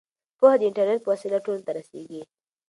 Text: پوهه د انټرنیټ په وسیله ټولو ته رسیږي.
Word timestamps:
پوهه 0.37 0.55
د 0.57 0.61
انټرنیټ 0.67 0.99
په 1.03 1.09
وسیله 1.13 1.37
ټولو 1.45 1.61
ته 1.65 1.71
رسیږي. 1.77 2.21